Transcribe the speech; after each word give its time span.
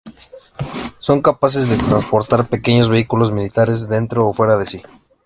Son 0.97 1.21
capaces 1.21 1.69
de 1.69 1.77
transportar 1.77 2.47
pequeños 2.49 2.89
vehículos 2.89 3.31
militares 3.31 3.87
dentro 3.87 4.27
o 4.27 4.33
fuera 4.33 4.57
de 4.57 4.65
sí. 4.65 4.81